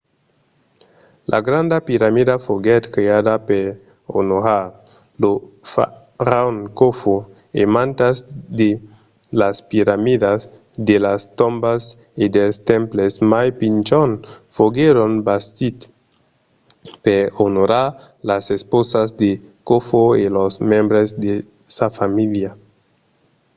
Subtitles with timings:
[1.31, 3.65] la granda piramida foguèt creada per
[4.21, 4.63] onorar
[5.21, 5.31] lo
[5.71, 7.15] faraon khofo
[7.61, 8.17] e mantas
[8.59, 8.69] de
[9.41, 10.39] las piramidas
[10.87, 11.81] de las tombas
[12.21, 14.19] e dels temples mai pichons
[14.55, 15.85] foguèron bastits
[17.03, 17.87] per onorar
[18.29, 19.31] las esposas de
[19.67, 21.33] khofo e los membres de
[21.75, 22.51] sa famíilha